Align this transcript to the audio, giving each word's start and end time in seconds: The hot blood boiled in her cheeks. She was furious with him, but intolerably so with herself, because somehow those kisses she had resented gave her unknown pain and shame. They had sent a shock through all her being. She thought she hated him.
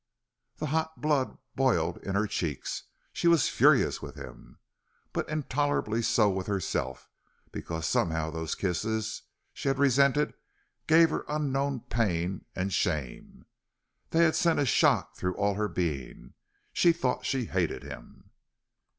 The 0.57 0.65
hot 0.73 0.99
blood 0.99 1.37
boiled 1.53 1.99
in 1.99 2.15
her 2.15 2.25
cheeks. 2.25 2.85
She 3.13 3.27
was 3.27 3.49
furious 3.49 4.01
with 4.01 4.15
him, 4.15 4.57
but 5.13 5.29
intolerably 5.29 6.01
so 6.01 6.27
with 6.27 6.47
herself, 6.47 7.07
because 7.51 7.85
somehow 7.85 8.31
those 8.31 8.55
kisses 8.55 9.21
she 9.53 9.67
had 9.67 9.77
resented 9.77 10.33
gave 10.87 11.11
her 11.11 11.23
unknown 11.27 11.81
pain 11.81 12.45
and 12.55 12.73
shame. 12.73 13.45
They 14.09 14.23
had 14.23 14.35
sent 14.35 14.57
a 14.57 14.65
shock 14.65 15.17
through 15.17 15.35
all 15.35 15.53
her 15.53 15.67
being. 15.67 16.33
She 16.73 16.93
thought 16.93 17.23
she 17.27 17.45
hated 17.45 17.83
him. 17.83 18.31